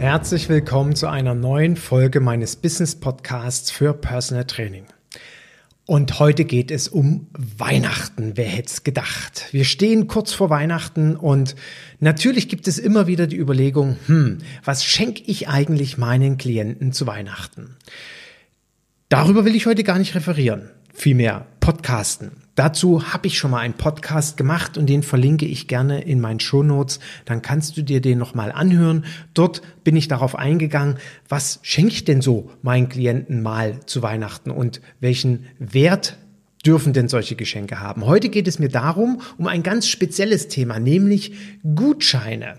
[0.00, 4.86] Herzlich willkommen zu einer neuen Folge meines Business Podcasts für Personal Training.
[5.84, 8.32] Und heute geht es um Weihnachten.
[8.34, 9.48] Wer hätte es gedacht?
[9.50, 11.54] Wir stehen kurz vor Weihnachten und
[11.98, 17.06] natürlich gibt es immer wieder die Überlegung, hm, was schenke ich eigentlich meinen Klienten zu
[17.06, 17.76] Weihnachten?
[19.10, 22.32] Darüber will ich heute gar nicht referieren, vielmehr podcasten.
[22.54, 26.40] Dazu habe ich schon mal einen Podcast gemacht und den verlinke ich gerne in meinen
[26.40, 27.00] Shownotes.
[27.24, 29.04] Dann kannst du dir den nochmal anhören.
[29.32, 34.50] Dort bin ich darauf eingegangen, was schenke ich denn so meinen Klienten mal zu Weihnachten
[34.50, 36.18] und welchen Wert
[36.66, 38.04] dürfen denn solche Geschenke haben.
[38.04, 41.32] Heute geht es mir darum, um ein ganz spezielles Thema, nämlich
[41.74, 42.58] Gutscheine.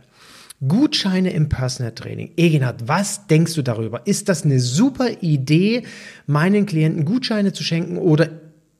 [0.67, 2.31] Gutscheine im Personal Training.
[2.37, 4.05] Egenhard, was denkst du darüber?
[4.05, 5.83] Ist das eine super Idee,
[6.27, 8.29] meinen Klienten Gutscheine zu schenken oder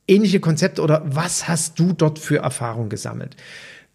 [0.08, 3.36] ähnliche Konzepte oder was hast du dort für Erfahrung gesammelt?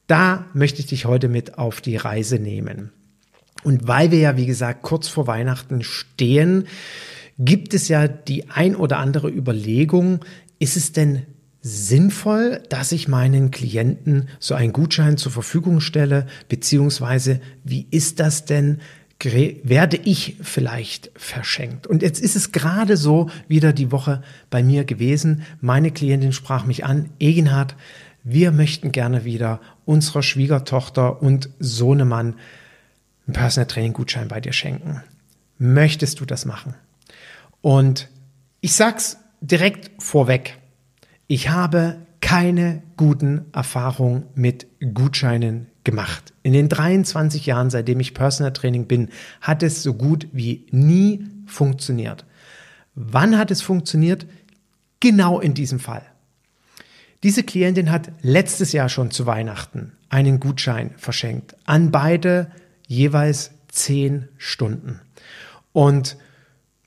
[0.08, 2.92] Da möchte ich dich heute mit auf die Reise nehmen.
[3.62, 6.66] Und weil wir ja, wie gesagt, kurz vor Weihnachten stehen,
[7.38, 10.24] gibt es ja die ein oder andere Überlegung,
[10.58, 11.22] ist es denn
[11.66, 18.44] sinnvoll, dass ich meinen Klienten so einen Gutschein zur Verfügung stelle, beziehungsweise wie ist das
[18.44, 18.78] denn
[19.24, 21.86] werde ich vielleicht verschenkt.
[21.86, 25.42] Und jetzt ist es gerade so wieder die Woche bei mir gewesen.
[25.60, 27.76] Meine Klientin sprach mich an, Egenhard,
[28.22, 32.34] wir möchten gerne wieder unserer Schwiegertochter und Sohnemann
[33.26, 35.02] einen Personal Training Gutschein bei dir schenken.
[35.58, 36.74] Möchtest du das machen?
[37.62, 38.08] Und
[38.60, 40.58] ich sag's direkt vorweg.
[41.28, 46.32] Ich habe keine guten Erfahrungen mit Gutscheinen gemacht.
[46.42, 49.08] In den 23 Jahren, seitdem ich Personal Training bin,
[49.40, 52.24] hat es so gut wie nie funktioniert.
[52.94, 54.26] Wann hat es funktioniert?
[55.00, 56.02] Genau in diesem Fall.
[57.22, 62.50] Diese Klientin hat letztes Jahr schon zu Weihnachten einen Gutschein verschenkt an beide
[62.86, 65.00] jeweils zehn Stunden.
[65.72, 66.16] Und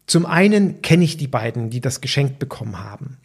[0.07, 3.18] zum einen kenne ich die beiden, die das geschenkt bekommen haben.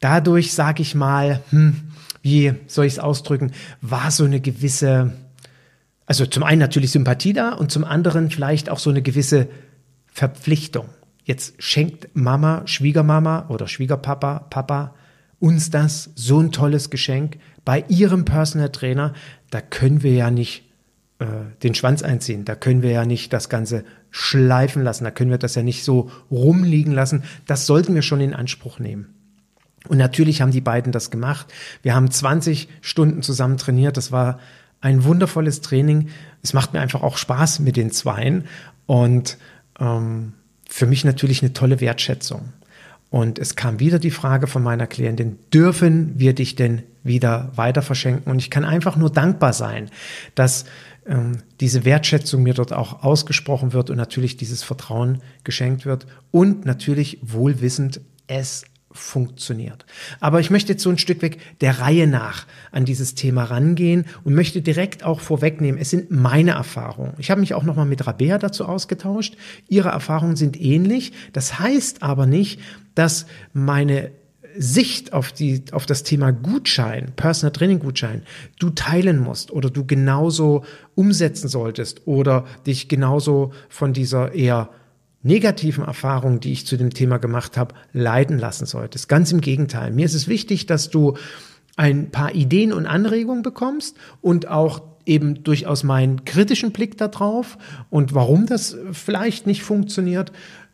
[0.00, 5.12] Dadurch sage ich mal, hm, wie soll ich es ausdrücken, war so eine gewisse,
[6.06, 9.48] also zum einen natürlich Sympathie da und zum anderen vielleicht auch so eine gewisse
[10.12, 10.86] Verpflichtung.
[11.24, 14.94] Jetzt schenkt Mama, Schwiegermama oder Schwiegerpapa, Papa
[15.38, 19.14] uns das, so ein tolles Geschenk bei ihrem Personal Trainer.
[19.50, 20.64] Da können wir ja nicht
[21.18, 21.26] äh,
[21.62, 25.38] den Schwanz einziehen, da können wir ja nicht das Ganze schleifen lassen, da können wir
[25.38, 27.22] das ja nicht so rumliegen lassen.
[27.46, 29.19] Das sollten wir schon in Anspruch nehmen.
[29.88, 31.52] Und natürlich haben die beiden das gemacht.
[31.82, 33.96] Wir haben 20 Stunden zusammen trainiert.
[33.96, 34.38] Das war
[34.80, 36.08] ein wundervolles Training.
[36.42, 38.44] Es macht mir einfach auch Spaß mit den Zweien
[38.86, 39.38] und
[39.78, 40.34] ähm,
[40.68, 42.52] für mich natürlich eine tolle Wertschätzung.
[43.10, 47.82] Und es kam wieder die Frage von meiner Klientin, dürfen wir dich denn wieder weiter
[47.82, 48.30] verschenken?
[48.30, 49.90] Und ich kann einfach nur dankbar sein,
[50.36, 50.64] dass
[51.06, 56.64] ähm, diese Wertschätzung mir dort auch ausgesprochen wird und natürlich dieses Vertrauen geschenkt wird und
[56.64, 59.86] natürlich wohlwissend es funktioniert.
[60.18, 64.04] Aber ich möchte jetzt so ein Stück weg der Reihe nach an dieses Thema rangehen
[64.24, 67.14] und möchte direkt auch vorwegnehmen, es sind meine Erfahrungen.
[67.18, 69.36] Ich habe mich auch nochmal mit Rabea dazu ausgetauscht.
[69.68, 71.12] Ihre Erfahrungen sind ähnlich.
[71.32, 72.60] Das heißt aber nicht,
[72.94, 74.10] dass meine
[74.56, 78.22] Sicht auf die, auf das Thema Gutschein, Personal Training Gutschein,
[78.58, 80.64] du teilen musst oder du genauso
[80.96, 84.70] umsetzen solltest oder dich genauso von dieser eher
[85.22, 89.08] negativen Erfahrungen, die ich zu dem Thema gemacht habe, leiden lassen solltest.
[89.08, 89.90] Ganz im Gegenteil.
[89.90, 91.16] Mir ist es wichtig, dass du
[91.76, 97.58] ein paar Ideen und Anregungen bekommst und auch eben durchaus meinen kritischen Blick darauf
[97.88, 100.32] und warum das vielleicht nicht funktioniert,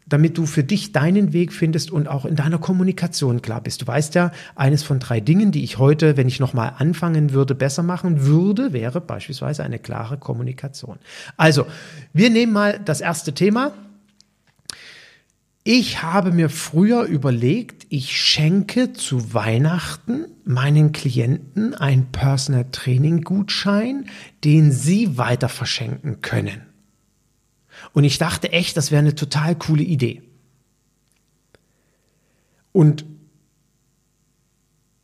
[0.09, 3.83] damit du für dich deinen Weg findest und auch in deiner Kommunikation klar bist.
[3.83, 7.57] Du weißt ja, eines von drei Dingen, die ich heute, wenn ich nochmal anfangen würde,
[7.57, 10.99] besser machen würde, wäre beispielsweise eine klare Kommunikation.
[11.37, 11.67] Also,
[12.13, 13.73] wir nehmen mal das erste Thema,
[15.69, 24.09] ich habe mir früher überlegt, ich schenke zu Weihnachten meinen Klienten einen Personal Training Gutschein,
[24.45, 26.63] den sie weiter verschenken können.
[27.93, 30.23] Und ich dachte echt, das wäre eine total coole Idee.
[32.71, 33.05] Und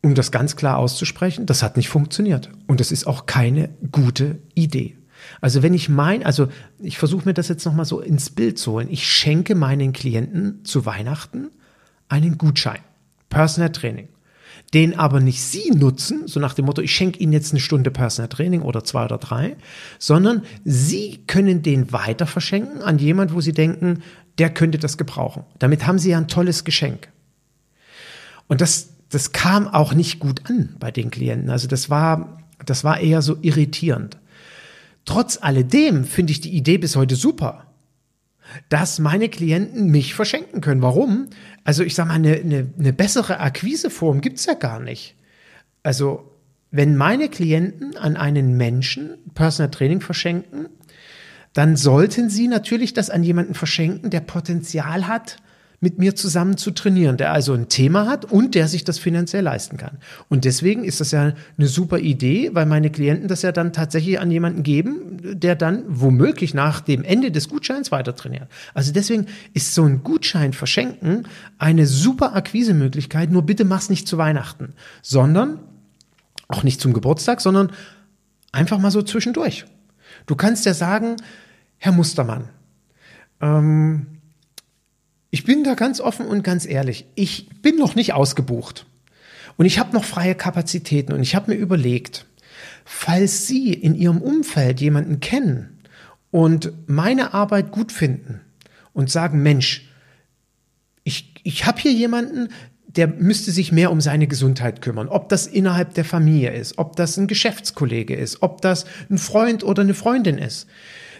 [0.00, 2.50] um das ganz klar auszusprechen, das hat nicht funktioniert.
[2.68, 4.96] Und das ist auch keine gute Idee.
[5.40, 6.48] Also wenn ich mein, also
[6.80, 8.88] ich versuche mir das jetzt nochmal so ins Bild zu holen.
[8.90, 11.50] Ich schenke meinen Klienten zu Weihnachten
[12.08, 12.80] einen Gutschein.
[13.28, 14.08] Personal Training.
[14.74, 17.90] Den aber nicht Sie nutzen, so nach dem Motto, ich schenke Ihnen jetzt eine Stunde
[17.90, 19.56] Personal Training oder zwei oder drei,
[19.98, 24.02] sondern Sie können den weiter verschenken an jemand, wo Sie denken,
[24.38, 25.44] der könnte das gebrauchen.
[25.58, 27.08] Damit haben Sie ja ein tolles Geschenk.
[28.46, 31.50] Und das, das kam auch nicht gut an bei den Klienten.
[31.50, 34.18] Also das war, das war eher so irritierend.
[35.04, 37.66] Trotz alledem finde ich die Idee bis heute super,
[38.68, 40.82] dass meine Klienten mich verschenken können.
[40.82, 41.28] Warum?
[41.64, 45.16] Also ich sage mal, eine, eine, eine bessere Akquiseform gibt es ja gar nicht.
[45.82, 46.30] Also
[46.70, 50.68] wenn meine Klienten an einen Menschen Personal Training verschenken,
[51.52, 55.36] dann sollten sie natürlich das an jemanden verschenken, der Potenzial hat,
[55.82, 59.42] mit mir zusammen zu trainieren, der also ein Thema hat und der sich das finanziell
[59.42, 59.98] leisten kann.
[60.28, 64.20] Und deswegen ist das ja eine super Idee, weil meine Klienten das ja dann tatsächlich
[64.20, 68.46] an jemanden geben, der dann womöglich nach dem Ende des Gutscheins weiter trainiert.
[68.74, 71.24] Also deswegen ist so ein Gutschein verschenken
[71.58, 75.58] eine super Akquisemöglichkeit, nur bitte mach's nicht zu Weihnachten, sondern
[76.46, 77.72] auch nicht zum Geburtstag, sondern
[78.52, 79.64] einfach mal so zwischendurch.
[80.26, 81.16] Du kannst ja sagen,
[81.78, 82.50] Herr Mustermann,
[83.40, 84.06] ähm,
[85.32, 87.06] ich bin da ganz offen und ganz ehrlich.
[87.14, 88.84] Ich bin noch nicht ausgebucht.
[89.56, 91.14] Und ich habe noch freie Kapazitäten.
[91.14, 92.26] Und ich habe mir überlegt,
[92.84, 95.78] falls Sie in Ihrem Umfeld jemanden kennen
[96.30, 98.42] und meine Arbeit gut finden
[98.92, 99.88] und sagen, Mensch,
[101.02, 102.48] ich, ich habe hier jemanden,
[102.86, 105.08] der müsste sich mehr um seine Gesundheit kümmern.
[105.08, 109.64] Ob das innerhalb der Familie ist, ob das ein Geschäftskollege ist, ob das ein Freund
[109.64, 110.66] oder eine Freundin ist,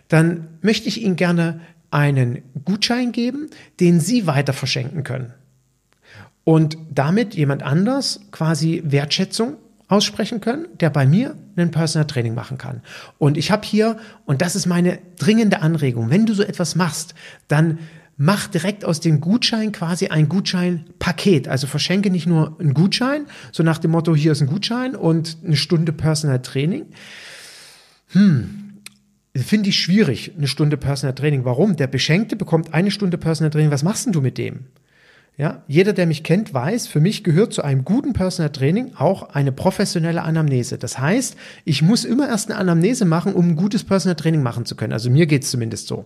[0.08, 1.62] dann möchte ich Ihnen gerne
[1.92, 3.50] einen Gutschein geben,
[3.80, 5.32] den Sie weiter verschenken können.
[6.44, 9.56] Und damit jemand anders quasi Wertschätzung
[9.88, 12.80] aussprechen können, der bei mir ein Personal Training machen kann.
[13.18, 17.14] Und ich habe hier, und das ist meine dringende Anregung, wenn du so etwas machst,
[17.46, 17.78] dann
[18.16, 21.46] mach direkt aus dem Gutschein quasi ein Gutscheinpaket.
[21.46, 25.36] Also verschenke nicht nur einen Gutschein, so nach dem Motto, hier ist ein Gutschein und
[25.44, 26.86] eine Stunde Personal Training.
[28.12, 28.61] Hm,
[29.34, 31.44] finde ich schwierig, eine Stunde Personal Training.
[31.44, 31.76] Warum?
[31.76, 33.70] Der Beschenkte bekommt eine Stunde Personal Training.
[33.70, 34.66] Was machst denn du mit dem?
[35.38, 39.30] Ja, jeder, der mich kennt, weiß, für mich gehört zu einem guten Personal Training auch
[39.30, 40.76] eine professionelle Anamnese.
[40.76, 44.66] Das heißt, ich muss immer erst eine Anamnese machen, um ein gutes Personal Training machen
[44.66, 44.92] zu können.
[44.92, 46.04] Also mir geht's zumindest so.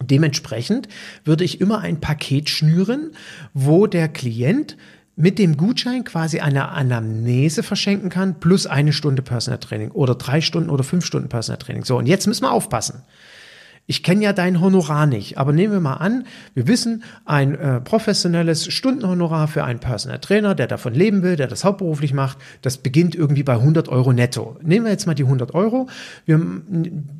[0.00, 0.88] Dementsprechend
[1.24, 3.12] würde ich immer ein Paket schnüren,
[3.54, 4.76] wo der Klient
[5.16, 10.42] mit dem Gutschein quasi eine Anamnese verschenken kann, plus eine Stunde Personal Training oder drei
[10.42, 11.84] Stunden oder fünf Stunden Personal Training.
[11.84, 13.02] So, und jetzt müssen wir aufpassen.
[13.88, 17.80] Ich kenne ja dein Honorar nicht, aber nehmen wir mal an, wir wissen, ein äh,
[17.80, 22.78] professionelles Stundenhonorar für einen Personal Trainer, der davon leben will, der das hauptberuflich macht, das
[22.78, 24.56] beginnt irgendwie bei 100 Euro netto.
[24.60, 25.88] Nehmen wir jetzt mal die 100 Euro,
[26.24, 26.40] wir,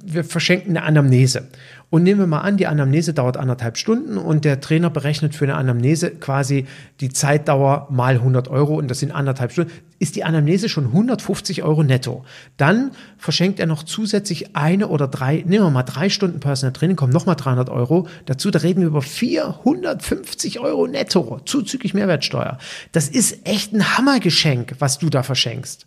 [0.04, 1.46] wir verschenken eine Anamnese.
[1.88, 5.44] Und nehmen wir mal an, die Anamnese dauert anderthalb Stunden und der Trainer berechnet für
[5.44, 6.66] eine Anamnese quasi
[7.00, 9.70] die Zeitdauer mal 100 Euro und das sind anderthalb Stunden.
[10.00, 12.24] Ist die Anamnese schon 150 Euro netto.
[12.56, 16.96] Dann verschenkt er noch zusätzlich eine oder drei, nehmen wir mal drei Stunden Personal Training,
[16.96, 18.08] kommen nochmal 300 Euro.
[18.26, 22.58] Dazu, da reden wir über 450 Euro netto, zuzüglich Mehrwertsteuer.
[22.90, 25.86] Das ist echt ein Hammergeschenk, was du da verschenkst.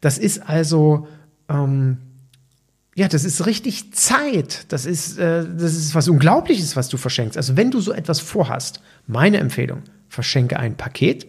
[0.00, 1.06] Das ist also,
[1.48, 1.98] ähm,
[2.98, 4.66] ja, das ist richtig Zeit.
[4.70, 7.36] Das ist, äh, das ist was Unglaubliches, was du verschenkst.
[7.36, 11.28] Also wenn du so etwas vorhast, meine Empfehlung, verschenke ein Paket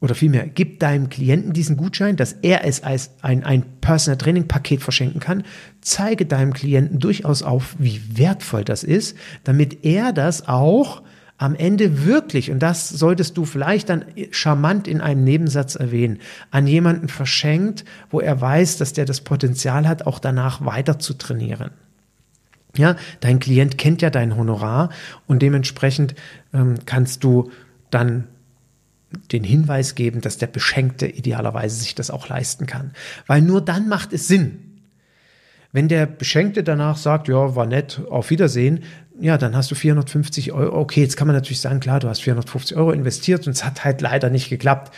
[0.00, 4.48] oder vielmehr, gib deinem Klienten diesen Gutschein, dass er es als ein, ein Personal Training
[4.48, 5.44] Paket verschenken kann.
[5.82, 11.02] Zeige deinem Klienten durchaus auf, wie wertvoll das ist, damit er das auch
[11.38, 16.18] am Ende wirklich, und das solltest du vielleicht dann charmant in einem Nebensatz erwähnen,
[16.50, 21.14] an jemanden verschenkt, wo er weiß, dass der das Potenzial hat, auch danach weiter zu
[21.14, 21.70] trainieren.
[22.76, 24.90] Ja, dein Klient kennt ja dein Honorar
[25.26, 26.14] und dementsprechend
[26.52, 27.50] ähm, kannst du
[27.90, 28.24] dann
[29.32, 32.92] den Hinweis geben, dass der Beschenkte idealerweise sich das auch leisten kann.
[33.26, 34.64] Weil nur dann macht es Sinn.
[35.72, 38.84] Wenn der Beschenkte danach sagt, ja, war nett, auf Wiedersehen,
[39.20, 40.78] ja, dann hast du 450 Euro.
[40.78, 43.84] Okay, jetzt kann man natürlich sagen, klar, du hast 450 Euro investiert und es hat
[43.84, 44.94] halt leider nicht geklappt.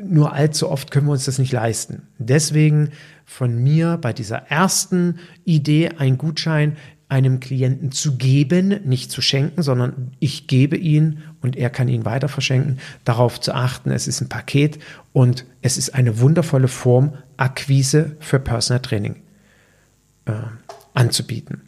[0.00, 2.02] Nur allzu oft können wir uns das nicht leisten.
[2.18, 2.90] Deswegen
[3.24, 6.76] von mir bei dieser ersten Idee, einen Gutschein
[7.08, 12.04] einem Klienten zu geben, nicht zu schenken, sondern ich gebe ihn und er kann ihn
[12.04, 14.78] weiter verschenken, darauf zu achten, es ist ein Paket
[15.14, 19.16] und es ist eine wundervolle Form, Akquise für Personal Training
[20.26, 20.32] äh,
[20.92, 21.62] anzubieten.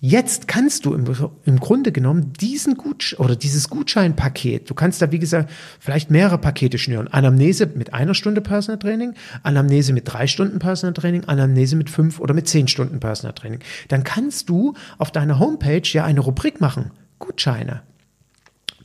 [0.00, 1.04] Jetzt kannst du im,
[1.44, 5.50] im Grunde genommen diesen Gut oder dieses Gutscheinpaket, du kannst da wie gesagt
[5.80, 7.08] vielleicht mehrere Pakete schnüren.
[7.08, 12.20] Anamnese mit einer Stunde Personal Training, Anamnese mit drei Stunden Personal Training, Anamnese mit fünf
[12.20, 13.58] oder mit zehn Stunden Personal Training.
[13.88, 16.92] Dann kannst du auf deiner Homepage ja eine Rubrik machen.
[17.18, 17.82] Gutscheine.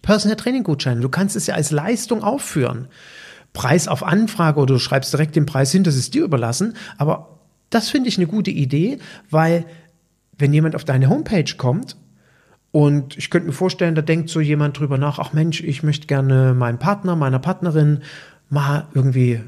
[0.01, 1.01] Personal Training Gutscheine.
[1.01, 2.87] Du kannst es ja als Leistung aufführen.
[3.53, 6.75] Preis auf Anfrage oder du schreibst direkt den Preis hin, das ist dir überlassen.
[6.97, 7.39] Aber
[7.69, 8.97] das finde ich eine gute Idee,
[9.29, 9.65] weil
[10.37, 11.97] wenn jemand auf deine Homepage kommt
[12.71, 16.07] und ich könnte mir vorstellen, da denkt so jemand drüber nach, ach Mensch, ich möchte
[16.07, 17.99] gerne meinem Partner, meiner Partnerin
[18.49, 19.41] mal irgendwie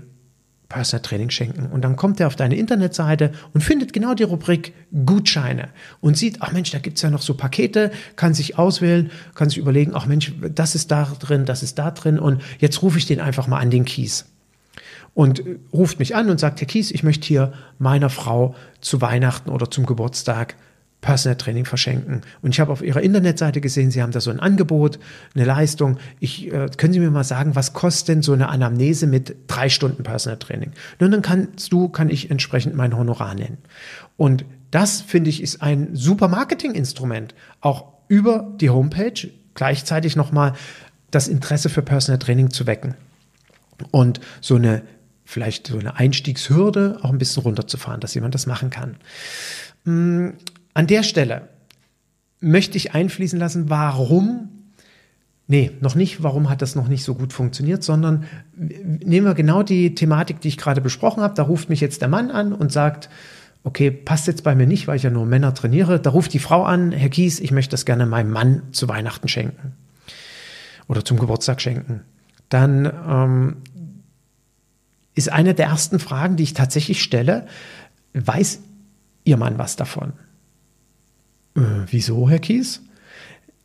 [0.69, 1.67] Personal Training schenken.
[1.67, 4.73] Und dann kommt er auf deine Internetseite und findet genau die Rubrik
[5.05, 5.69] Gutscheine
[6.01, 9.49] und sieht, ach Mensch, da gibt es ja noch so Pakete, kann sich auswählen, kann
[9.49, 12.97] sich überlegen, ach Mensch, das ist da drin, das ist da drin und jetzt rufe
[12.97, 14.25] ich den einfach mal an den Kies.
[15.13, 19.49] Und ruft mich an und sagt, Herr Kies, ich möchte hier meiner Frau zu Weihnachten
[19.49, 20.55] oder zum Geburtstag
[21.05, 22.21] Personal Training verschenken.
[22.41, 24.97] Und ich habe auf Ihrer Internetseite gesehen, Sie haben da so ein Angebot,
[25.35, 25.99] eine Leistung.
[26.19, 29.69] Ich, äh, können Sie mir mal sagen, was kostet denn so eine Anamnese mit drei
[29.69, 30.71] Stunden Personal Training?
[30.99, 33.59] Nun, dann kannst du, kann ich entsprechend mein Honorar nennen.
[34.17, 37.35] Und das, finde ich, ist ein super Marketinginstrument.
[37.61, 40.53] Auch über die Homepage gleichzeitig nochmal
[41.11, 42.95] das Interesse für Personal Training zu wecken.
[43.91, 44.81] Und so eine,
[45.23, 48.97] vielleicht so eine Einstiegshürde auch ein bisschen runterzufahren, dass jemand das machen kann.
[50.75, 51.49] An der Stelle
[52.39, 54.49] möchte ich einfließen lassen, warum
[55.47, 56.23] Nee, noch nicht.
[56.23, 57.83] Warum hat das noch nicht so gut funktioniert?
[57.83, 58.23] Sondern
[58.55, 61.35] nehmen wir genau die Thematik, die ich gerade besprochen habe.
[61.35, 63.09] Da ruft mich jetzt der Mann an und sagt,
[63.63, 65.99] okay, passt jetzt bei mir nicht, weil ich ja nur Männer trainiere.
[65.99, 69.27] Da ruft die Frau an, Herr Kies, ich möchte das gerne meinem Mann zu Weihnachten
[69.27, 69.73] schenken
[70.87, 72.01] oder zum Geburtstag schenken.
[72.49, 73.57] Dann ähm,
[75.13, 77.45] ist eine der ersten Fragen, die ich tatsächlich stelle,
[78.13, 78.61] weiß
[79.25, 80.13] Ihr Mann was davon?
[81.55, 82.81] Äh, wieso, Herr Kies?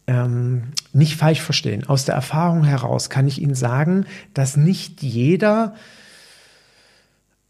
[0.06, 1.86] Ähm, nicht falsch verstehen.
[1.86, 5.74] Aus der Erfahrung heraus kann ich Ihnen sagen, dass nicht jeder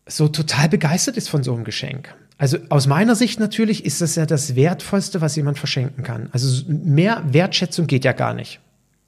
[0.07, 2.15] so total begeistert ist von so einem Geschenk.
[2.37, 6.31] Also aus meiner Sicht natürlich ist das ja das Wertvollste, was jemand verschenken kann.
[6.33, 8.61] Also mehr Wertschätzung geht ja gar nicht.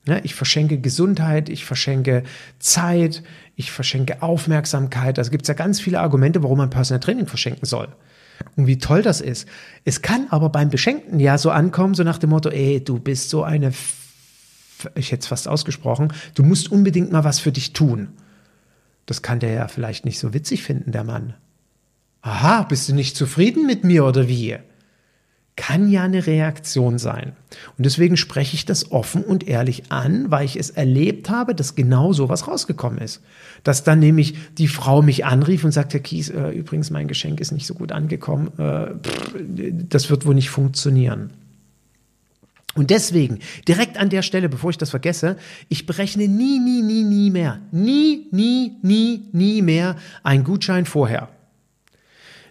[0.06, 2.24] Ja, ich verschenke Gesundheit, ich verschenke
[2.58, 3.22] Zeit,
[3.56, 5.18] ich verschenke Aufmerksamkeit.
[5.18, 7.88] Also gibt es ja ganz viele Argumente, warum man Personal Training verschenken soll
[8.56, 9.48] und wie toll das ist.
[9.84, 13.30] Es kann aber beim Beschenkten ja so ankommen, so nach dem Motto, ey, du bist
[13.30, 13.98] so eine, F
[14.94, 18.08] ich hätte es fast ausgesprochen, du musst unbedingt mal was für dich tun.
[19.06, 21.34] Das kann der ja vielleicht nicht so witzig finden, der Mann.
[22.20, 24.58] Aha, bist du nicht zufrieden mit mir oder wie?
[25.56, 27.32] Kann ja eine Reaktion sein.
[27.76, 31.74] Und deswegen spreche ich das offen und ehrlich an, weil ich es erlebt habe, dass
[31.74, 33.20] genau sowas rausgekommen ist.
[33.62, 37.52] Dass dann nämlich die Frau mich anrief und sagte, Kies, äh, übrigens, mein Geschenk ist
[37.52, 39.34] nicht so gut angekommen, äh, pff,
[39.88, 41.30] das wird wohl nicht funktionieren.
[42.74, 45.36] Und deswegen, direkt an der Stelle, bevor ich das vergesse,
[45.68, 51.28] ich berechne nie, nie, nie, nie mehr, nie, nie, nie, nie mehr einen Gutschein vorher.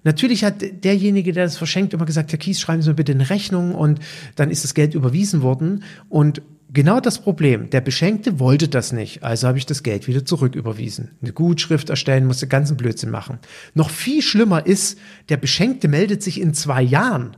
[0.04, 3.30] Natürlich hat derjenige, der das verschenkt, immer gesagt, Herr Kies, schreiben Sie mir bitte eine
[3.30, 4.00] Rechnung und
[4.36, 5.84] dann ist das Geld überwiesen worden.
[6.10, 6.42] Und
[6.74, 11.12] genau das Problem, der Beschenkte wollte das nicht, also habe ich das Geld wieder zurücküberwiesen.
[11.22, 13.40] Eine Gutschrift erstellen, musste ganzen Blödsinn machen.
[13.76, 14.98] Noch viel schlimmer ist,
[15.30, 17.38] der Beschenkte meldet sich in zwei Jahren.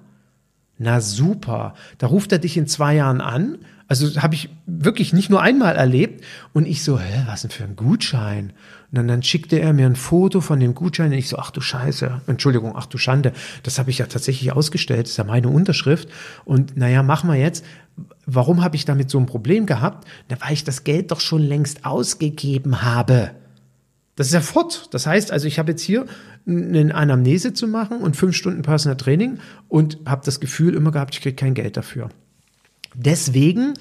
[0.77, 3.59] Na super, da ruft er dich in zwei Jahren an.
[3.87, 6.23] Also habe ich wirklich nicht nur einmal erlebt.
[6.51, 8.53] Und ich so, hä, was denn für ein Gutschein?
[8.91, 11.51] Und dann, dann schickte er mir ein Foto von dem Gutschein und ich so, ach
[11.51, 15.23] du Scheiße, Entschuldigung, ach du Schande, das habe ich ja tatsächlich ausgestellt, das ist ja
[15.23, 16.09] meine Unterschrift.
[16.43, 17.65] Und naja, machen wir jetzt.
[18.25, 20.07] Warum habe ich damit so ein Problem gehabt?
[20.29, 23.31] Na, weil ich das Geld doch schon längst ausgegeben habe.
[24.15, 24.89] Das ist ja fort.
[24.91, 26.05] Das heißt also, ich habe jetzt hier
[26.45, 29.39] eine Anamnese zu machen und fünf Stunden Personal Training
[29.69, 32.09] und habe das Gefühl immer gehabt, ich kriege kein Geld dafür.
[32.93, 33.73] Deswegen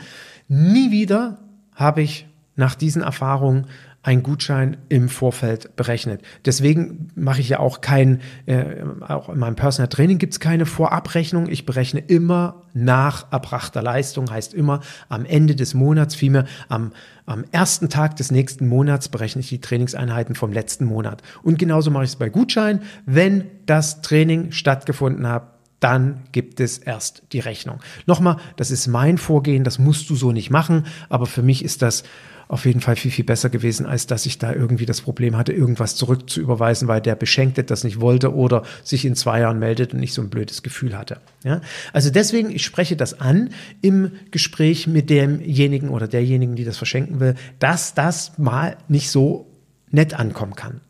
[0.49, 1.39] nie wieder
[1.75, 3.67] habe ich nach diesen Erfahrungen
[4.05, 6.23] ein Gutschein im Vorfeld berechnet.
[6.45, 8.65] Deswegen mache ich ja auch kein, äh,
[9.07, 11.49] auch in meinem Personal Training gibt es keine Vorabrechnung.
[11.49, 16.93] Ich berechne immer nach erbrachter Leistung, heißt immer am Ende des Monats, vielmehr am,
[17.27, 21.23] am ersten Tag des nächsten Monats berechne ich die Trainingseinheiten vom letzten Monat.
[21.45, 22.83] Und genauso mache ich es bei Gutschein.
[23.07, 27.81] Wenn das Training stattgefunden hat, dann gibt es erst die Rechnung.
[28.07, 31.83] Nochmal, das ist mein Vorgehen, das musst du so nicht machen, aber für mich ist
[31.83, 32.05] das
[32.49, 35.53] auf jeden Fall viel, viel besser gewesen, als dass ich da irgendwie das Problem hatte,
[35.53, 40.03] irgendwas zurückzuüberweisen, weil der Beschenkte das nicht wollte oder sich in zwei Jahren meldet und
[40.03, 41.21] ich so ein blödes Gefühl hatte.
[41.45, 41.61] Ja?
[41.93, 47.21] Also deswegen, ich spreche das an im Gespräch mit demjenigen oder derjenigen, die das verschenken
[47.21, 49.47] will, dass das mal nicht so
[49.91, 50.81] nett ankommen kann.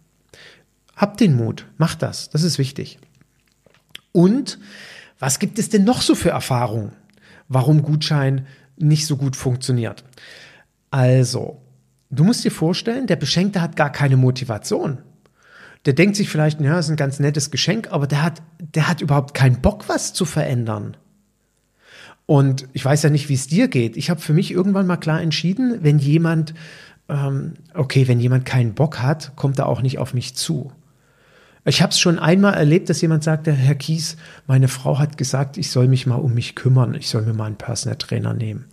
[0.96, 2.98] Habt den Mut, macht das, das ist wichtig.
[4.12, 4.58] Und
[5.22, 6.90] Was gibt es denn noch so für Erfahrungen,
[7.46, 8.44] warum Gutschein
[8.76, 10.02] nicht so gut funktioniert?
[10.92, 11.62] Also,
[12.10, 14.98] du musst dir vorstellen, der Beschenkte hat gar keine Motivation.
[15.86, 19.00] Der denkt sich vielleicht, ja, ist ein ganz nettes Geschenk, aber der hat, der hat
[19.00, 20.96] überhaupt keinen Bock, was zu verändern.
[22.26, 23.96] Und ich weiß ja nicht, wie es dir geht.
[23.96, 26.52] Ich habe für mich irgendwann mal klar entschieden, wenn jemand,
[27.08, 30.70] ähm, okay, wenn jemand keinen Bock hat, kommt er auch nicht auf mich zu.
[31.64, 35.56] Ich habe es schon einmal erlebt, dass jemand sagte, Herr Kies, meine Frau hat gesagt,
[35.56, 38.66] ich soll mich mal um mich kümmern, ich soll mir mal einen Personal Trainer nehmen.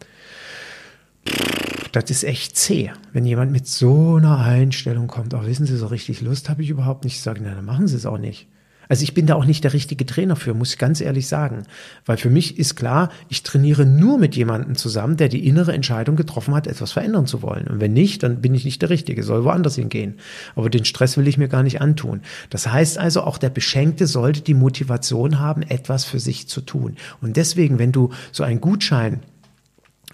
[1.92, 5.34] Das ist echt zäh, wenn jemand mit so einer Einstellung kommt.
[5.34, 7.16] Auch wissen Sie, so richtig Lust habe ich überhaupt nicht.
[7.16, 8.48] Ich sage, na, dann machen Sie es auch nicht.
[8.90, 11.64] Also ich bin da auch nicht der richtige Trainer für, muss ich ganz ehrlich sagen.
[12.08, 16.16] Weil für mich ist klar, ich trainiere nur mit jemandem zusammen, der die innere Entscheidung
[16.16, 17.68] getroffen hat, etwas verändern zu wollen.
[17.68, 20.16] Und wenn nicht, dann bin ich nicht der Richtige, soll woanders hingehen.
[20.56, 22.22] Aber den Stress will ich mir gar nicht antun.
[22.50, 26.96] Das heißt also, auch der Beschenkte sollte die Motivation haben, etwas für sich zu tun.
[27.22, 29.20] Und deswegen, wenn du so einen Gutschein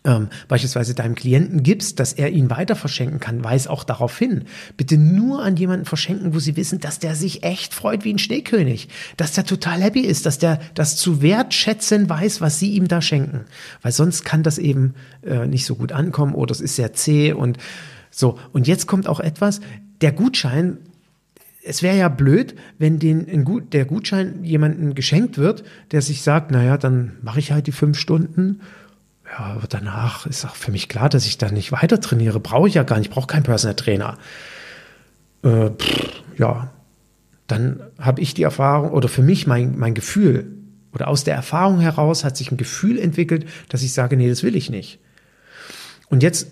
[0.05, 4.45] ähm, beispielsweise deinem Klienten gibst, dass er ihn weiter verschenken kann, weis auch darauf hin.
[4.77, 8.19] Bitte nur an jemanden verschenken, wo sie wissen, dass der sich echt freut wie ein
[8.19, 12.87] Schneekönig, dass der total happy ist, dass der das zu wertschätzen weiß, was sie ihm
[12.87, 13.45] da schenken.
[13.81, 14.93] Weil sonst kann das eben
[15.25, 17.57] äh, nicht so gut ankommen oder es ist sehr zäh und
[18.11, 18.37] so.
[18.53, 19.59] Und jetzt kommt auch etwas,
[20.01, 20.77] der Gutschein
[21.67, 26.51] es wäre ja blöd, wenn den, Gut, der Gutschein jemandem geschenkt wird, der sich sagt,
[26.51, 28.61] naja, dann mache ich halt die fünf Stunden
[29.31, 32.39] ja, aber danach ist auch für mich klar, dass ich da nicht weiter trainiere.
[32.39, 34.17] Brauche ich ja gar nicht, ich brauche keinen Personal Trainer.
[35.43, 36.71] Äh, pff, ja,
[37.47, 40.51] dann habe ich die Erfahrung oder für mich mein, mein Gefühl
[40.93, 44.43] oder aus der Erfahrung heraus hat sich ein Gefühl entwickelt, dass ich sage, nee, das
[44.43, 44.99] will ich nicht.
[46.07, 46.47] Und jetzt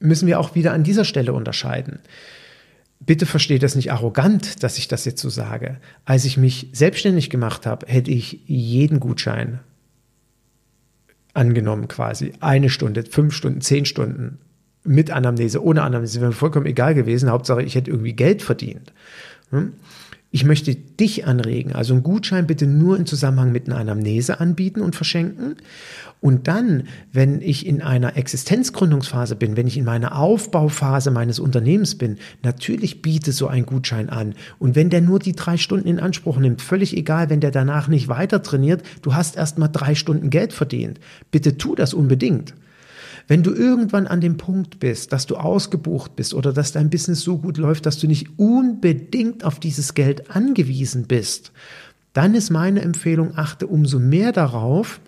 [0.00, 2.00] müssen wir auch wieder an dieser Stelle unterscheiden.
[2.98, 5.78] Bitte versteht das nicht arrogant, dass ich das jetzt so sage.
[6.04, 9.60] Als ich mich selbstständig gemacht habe, hätte ich jeden Gutschein
[11.34, 12.32] angenommen quasi.
[12.40, 14.38] Eine Stunde, fünf Stunden, zehn Stunden
[14.84, 17.30] mit Anamnese, ohne Anamnese, wäre mir vollkommen egal gewesen.
[17.30, 18.92] Hauptsache, ich hätte irgendwie Geld verdient.
[19.50, 19.74] Hm?
[20.32, 24.80] Ich möchte dich anregen, also einen Gutschein bitte nur in Zusammenhang mit einer Anamnese anbieten
[24.80, 25.56] und verschenken.
[26.20, 31.96] Und dann, wenn ich in einer Existenzgründungsphase bin, wenn ich in meiner Aufbauphase meines Unternehmens
[31.98, 34.34] bin, natürlich biete so ein Gutschein an.
[34.60, 37.88] Und wenn der nur die drei Stunden in Anspruch nimmt, völlig egal, wenn der danach
[37.88, 41.00] nicht weiter trainiert, du hast erst mal drei Stunden Geld verdient.
[41.32, 42.54] Bitte tu das unbedingt.
[43.28, 47.20] Wenn du irgendwann an dem Punkt bist, dass du ausgebucht bist oder dass dein Business
[47.22, 51.52] so gut läuft, dass du nicht unbedingt auf dieses Geld angewiesen bist,
[52.12, 55.00] dann ist meine Empfehlung, achte umso mehr darauf,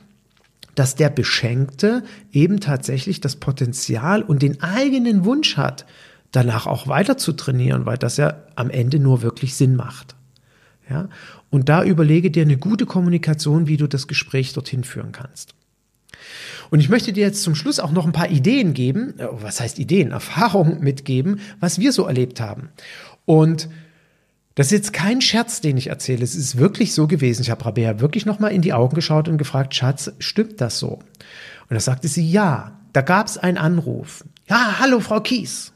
[0.74, 5.84] dass der Beschenkte eben tatsächlich das Potenzial und den eigenen Wunsch hat,
[6.30, 10.16] danach auch weiter zu trainieren, weil das ja am Ende nur wirklich Sinn macht.
[10.88, 11.08] Ja?
[11.50, 15.54] Und da überlege dir eine gute Kommunikation, wie du das Gespräch dorthin führen kannst.
[16.70, 19.60] Und ich möchte dir jetzt zum Schluss auch noch ein paar Ideen geben, äh, was
[19.60, 22.70] heißt Ideen, Erfahrungen mitgeben, was wir so erlebt haben.
[23.26, 23.68] Und
[24.54, 26.22] das ist jetzt kein Scherz, den ich erzähle.
[26.22, 27.42] Es ist wirklich so gewesen.
[27.42, 30.88] Ich habe Rabea wirklich nochmal in die Augen geschaut und gefragt, Schatz, stimmt das so?
[30.88, 32.78] Und da sagte sie, ja.
[32.92, 34.22] Da gab es einen Anruf.
[34.50, 35.72] Ja, hallo, Frau Kies.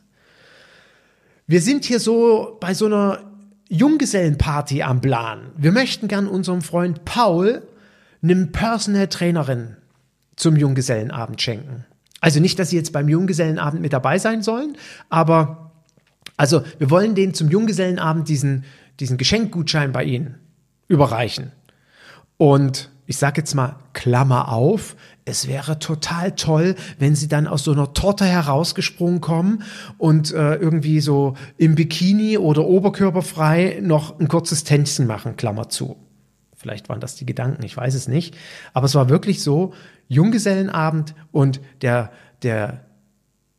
[1.47, 3.21] Wir sind hier so bei so einer
[3.69, 5.53] Junggesellenparty am Plan.
[5.57, 7.63] Wir möchten gern unserem Freund Paul
[8.23, 9.77] eine Personal Trainerin
[10.37, 11.85] zum Junggesellenabend schenken.
[12.21, 14.77] Also nicht, dass sie jetzt beim Junggesellenabend mit dabei sein sollen,
[15.09, 15.73] aber
[16.37, 18.65] also wir wollen denen zum Junggesellenabend diesen,
[19.01, 20.37] diesen Geschenkgutschein bei ihnen
[20.89, 21.53] überreichen.
[22.37, 27.65] Und ich sage jetzt mal Klammer auf, es wäre total toll, wenn sie dann aus
[27.65, 29.63] so einer Torte herausgesprungen kommen
[29.99, 35.97] und äh, irgendwie so im Bikini oder oberkörperfrei noch ein kurzes Tänzchen machen, Klammer zu.
[36.67, 38.37] Vielleicht waren das die Gedanken, ich weiß es nicht.
[38.73, 39.73] Aber es war wirklich so,
[40.09, 42.11] Junggesellenabend und der,
[42.43, 42.81] der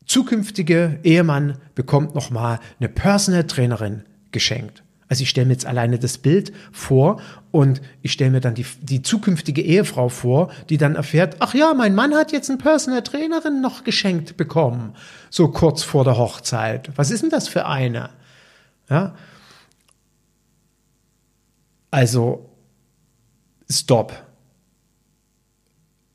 [0.06, 4.84] zukünftige Ehemann bekommt nochmal eine Personal Trainerin geschenkt.
[5.08, 8.66] Also ich stelle mir jetzt alleine das Bild vor und ich stelle mir dann die,
[8.82, 13.04] die zukünftige Ehefrau vor, die dann erfährt, ach ja, mein Mann hat jetzt eine Personal
[13.04, 14.96] Trainerin noch geschenkt bekommen,
[15.30, 16.92] so kurz vor der Hochzeit.
[16.98, 18.10] Was ist denn das für eine?
[18.90, 19.16] Ja.
[21.90, 22.50] Also,
[23.70, 24.26] stopp.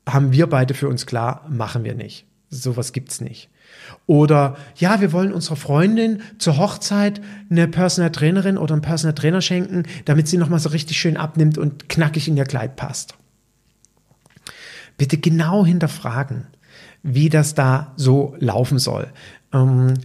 [0.07, 2.25] Haben wir beide für uns klar, machen wir nicht.
[2.49, 3.49] Sowas gibt's nicht.
[4.05, 9.41] Oder ja, wir wollen unserer Freundin zur Hochzeit eine Personal Trainerin oder einen Personal Trainer
[9.41, 13.15] schenken, damit sie nochmal so richtig schön abnimmt und knackig in ihr Kleid passt.
[14.97, 16.47] Bitte genau hinterfragen,
[17.01, 19.11] wie das da so laufen soll.
[19.51, 19.95] Ähm,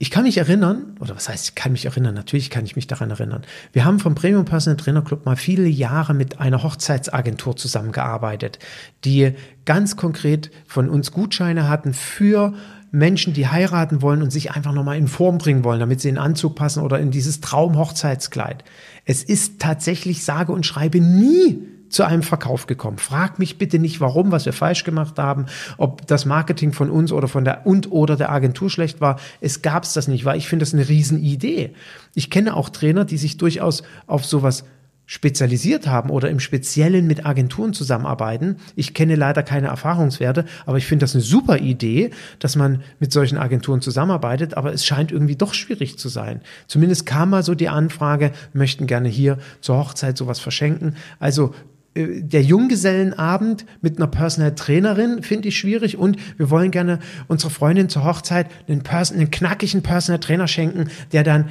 [0.00, 2.86] ich kann mich erinnern, oder was heißt, ich kann mich erinnern, natürlich kann ich mich
[2.86, 3.42] daran erinnern.
[3.72, 8.60] Wir haben vom Premium Personal Trainer Club mal viele Jahre mit einer Hochzeitsagentur zusammengearbeitet,
[9.04, 9.32] die
[9.64, 12.54] ganz konkret von uns Gutscheine hatten für
[12.92, 16.18] Menschen, die heiraten wollen und sich einfach nochmal in Form bringen wollen, damit sie in
[16.18, 18.64] Anzug passen oder in dieses Traumhochzeitskleid.
[19.04, 22.98] Es ist tatsächlich sage und schreibe nie zu einem Verkauf gekommen.
[22.98, 25.46] Frag mich bitte nicht, warum, was wir falsch gemacht haben,
[25.76, 29.18] ob das Marketing von uns oder von der und oder der Agentur schlecht war.
[29.40, 31.70] Es gab es das nicht, weil ich finde das eine Riesenidee.
[32.14, 34.64] Ich kenne auch Trainer, die sich durchaus auf sowas
[35.08, 38.56] spezialisiert haben oder im Speziellen mit Agenturen zusammenarbeiten.
[38.76, 43.10] Ich kenne leider keine Erfahrungswerte, aber ich finde das eine super Idee, dass man mit
[43.10, 46.42] solchen Agenturen zusammenarbeitet, aber es scheint irgendwie doch schwierig zu sein.
[46.66, 50.94] Zumindest kam mal so die Anfrage, möchten gerne hier zur Hochzeit sowas verschenken.
[51.18, 51.54] Also
[51.94, 57.88] der Junggesellenabend mit einer Personal Trainerin finde ich schwierig und wir wollen gerne unserer Freundin
[57.88, 61.48] zur Hochzeit einen, Person, einen knackigen Personal Trainer schenken, der dann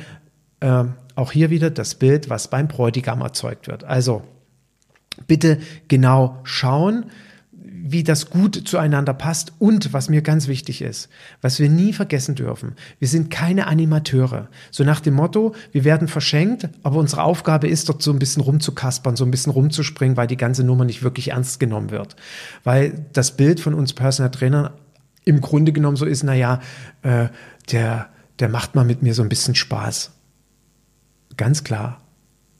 [0.62, 3.84] äh, auch hier wieder das Bild, was beim Bräutigam erzeugt wird.
[3.84, 4.24] Also
[5.26, 7.06] bitte genau schauen,
[7.84, 11.10] wie das gut zueinander passt und was mir ganz wichtig ist,
[11.42, 14.50] was wir nie vergessen dürfen, wir sind keine Animateure.
[14.72, 18.42] So nach dem Motto, wir werden verschenkt, aber unsere Aufgabe ist dort so ein bisschen
[18.42, 22.16] rumzukaspern, so ein bisschen rumzuspringen, weil die ganze Nummer nicht wirklich ernst genommen wird.
[22.64, 24.72] Weil das Bild von uns Personal Trainern
[25.26, 26.62] im Grunde genommen so ist, naja,
[27.04, 27.28] äh,
[27.72, 28.10] der,
[28.40, 30.12] der macht mal mit mir so ein bisschen Spaß.
[31.36, 32.02] Ganz klar,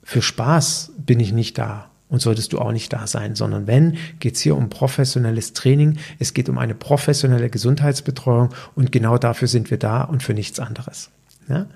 [0.02, 3.96] für Spaß bin ich nicht da und solltest du auch nicht da sein, sondern wenn,
[4.20, 9.48] geht es hier um professionelles Training, es geht um eine professionelle Gesundheitsbetreuung und genau dafür
[9.48, 11.10] sind wir da und für nichts anderes.
[11.48, 11.66] Ja?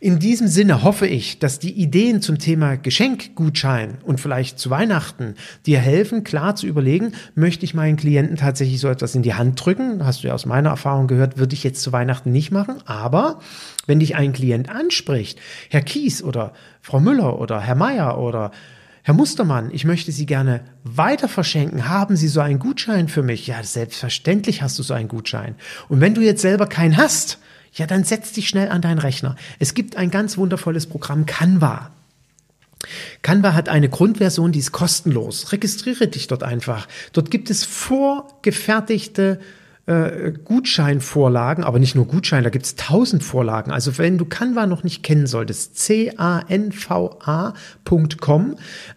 [0.00, 5.34] In diesem Sinne hoffe ich, dass die Ideen zum Thema Geschenkgutschein und vielleicht zu Weihnachten
[5.66, 9.64] dir helfen, klar zu überlegen, möchte ich meinen Klienten tatsächlich so etwas in die Hand
[9.64, 10.04] drücken?
[10.04, 12.76] Hast du ja aus meiner Erfahrung gehört, würde ich jetzt zu Weihnachten nicht machen.
[12.86, 13.40] Aber
[13.86, 18.50] wenn dich ein Klient anspricht, Herr Kies oder Frau Müller oder Herr Meier oder
[19.04, 21.88] Herr Mustermann, ich möchte Sie gerne weiter verschenken.
[21.88, 23.48] Haben Sie so einen Gutschein für mich?
[23.48, 25.56] Ja, selbstverständlich hast du so einen Gutschein.
[25.88, 27.38] Und wenn du jetzt selber keinen hast,
[27.72, 29.34] ja, dann setz dich schnell an deinen Rechner.
[29.58, 31.90] Es gibt ein ganz wundervolles Programm Canva.
[33.22, 35.50] Canva hat eine Grundversion, die ist kostenlos.
[35.50, 36.86] Registriere dich dort einfach.
[37.12, 39.40] Dort gibt es vorgefertigte
[39.86, 43.72] äh, Gutscheinvorlagen, aber nicht nur Gutschein, da gibt es tausend Vorlagen.
[43.72, 46.46] Also wenn du Canva noch nicht kennen solltest, c-a-n-v-a.com,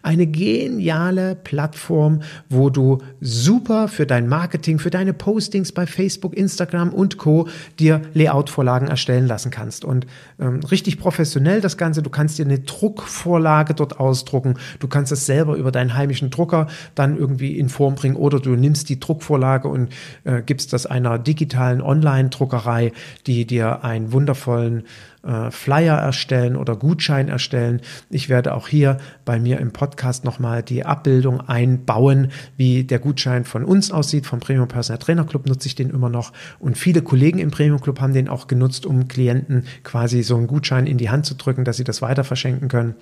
[0.02, 6.90] eine geniale Plattform, wo du super für dein Marketing, für deine Postings bei Facebook, Instagram
[6.90, 7.48] und Co.
[7.80, 9.84] dir Layout-Vorlagen erstellen lassen kannst.
[9.84, 10.06] Und
[10.38, 15.26] ähm, richtig professionell das Ganze, du kannst dir eine Druckvorlage dort ausdrucken, du kannst es
[15.26, 19.66] selber über deinen heimischen Drucker dann irgendwie in Form bringen oder du nimmst die Druckvorlage
[19.66, 19.88] und
[20.22, 22.92] äh, gibst das einer digitalen Online-Druckerei,
[23.26, 24.84] die dir einen wundervollen
[25.26, 27.80] äh, Flyer erstellen oder Gutschein erstellen.
[28.10, 33.44] Ich werde auch hier bei mir im Podcast nochmal die Abbildung einbauen, wie der Gutschein
[33.44, 34.26] von uns aussieht.
[34.26, 36.32] Vom Premium Personal Trainer Club nutze ich den immer noch.
[36.58, 40.46] Und viele Kollegen im Premium Club haben den auch genutzt, um Klienten quasi so einen
[40.46, 42.94] Gutschein in die Hand zu drücken, dass sie das weiter verschenken können.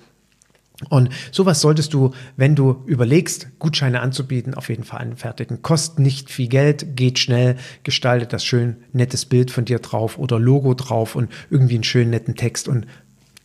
[0.89, 5.61] Und sowas solltest du, wenn du überlegst, Gutscheine anzubieten, auf jeden Fall anfertigen.
[5.61, 10.37] Kostet nicht viel Geld, geht schnell, gestaltet das schön nettes Bild von dir drauf oder
[10.37, 12.85] Logo drauf und irgendwie einen schönen netten Text und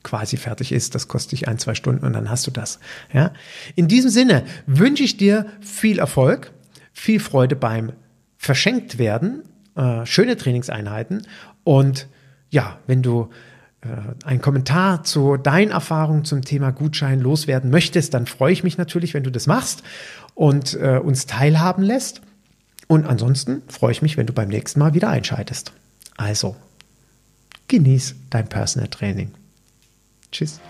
[0.03, 0.95] quasi fertig ist.
[0.95, 2.81] Das kostet dich ein, zwei Stunden und dann hast du das.
[3.13, 3.33] Ja?
[3.77, 6.53] In diesem Sinne wünsche ich dir viel Erfolg,
[6.93, 7.93] viel Freude beim
[8.39, 9.43] verschenkt werden,
[9.77, 11.27] äh, schöne Trainingseinheiten
[11.63, 12.09] und
[12.51, 13.31] ja, wenn du
[14.25, 19.15] einen Kommentar zu deinen Erfahrungen zum Thema Gutschein loswerden möchtest, dann freue ich mich natürlich,
[19.15, 19.83] wenn du das machst
[20.35, 22.21] und äh, uns teilhaben lässt.
[22.89, 25.73] Und ansonsten freue ich mich, wenn du beim nächsten Mal wieder einschaltest.
[26.17, 26.57] Also,
[27.69, 29.31] genieß dein Personal Training.
[30.33, 30.61] Tschüss.